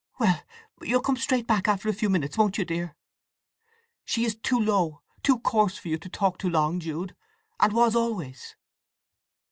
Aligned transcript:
—Well—you'll 0.19 1.01
come 1.03 1.15
straight 1.17 1.45
back, 1.45 1.67
after 1.67 1.87
a 1.87 1.93
few 1.93 2.09
minutes, 2.09 2.35
won't 2.35 2.57
you, 2.57 2.65
dear? 2.65 2.95
She 4.03 4.25
is 4.25 4.33
too 4.33 4.59
low, 4.59 5.03
too 5.21 5.37
coarse 5.41 5.77
for 5.77 5.89
you 5.89 5.99
to 5.99 6.09
talk 6.09 6.39
to 6.39 6.49
long, 6.49 6.79
Jude, 6.79 7.15
and 7.59 7.71
was 7.71 7.95
always!" 7.95 8.55